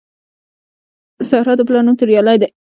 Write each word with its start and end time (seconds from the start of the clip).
د 1.17 1.19
زهرا 1.29 1.53
د 1.57 1.61
پلار 1.67 1.83
نوم 1.85 1.95
توریالی 1.99 2.37
دی 2.41 2.49